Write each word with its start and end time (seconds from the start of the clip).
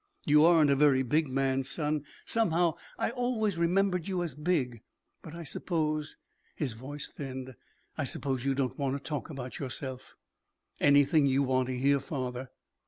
"You 0.25 0.43
aren't 0.45 0.71
a 0.71 0.75
very 0.75 1.03
big 1.03 1.27
man, 1.27 1.61
son. 1.61 2.05
Somehow 2.25 2.73
I 2.97 3.11
always 3.11 3.59
remembered 3.59 4.07
you 4.07 4.23
as 4.23 4.33
big. 4.33 4.81
But 5.21 5.35
I 5.35 5.43
suppose" 5.43 6.17
his 6.55 6.73
voice 6.73 7.07
thinned 7.07 7.53
"I 7.99 8.05
suppose 8.05 8.43
you 8.43 8.55
don't 8.55 8.79
want 8.79 8.97
to 8.97 8.99
talk 9.07 9.29
about 9.29 9.59
yourself." 9.59 10.15
"Anything 10.79 11.27
you 11.27 11.43
want 11.43 11.67
to 11.67 11.77
hear, 11.77 11.99
father." 11.99 12.49